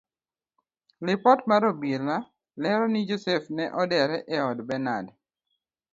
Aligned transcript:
Lipot 1.05 1.39
mar 1.49 1.63
obila 1.71 2.17
lero 2.61 2.85
ni 2.93 2.99
joseph 3.09 3.47
ne 3.57 3.65
odere 3.81 4.17
ei 4.33 4.41
od 4.49 4.59
benard. 4.67 5.07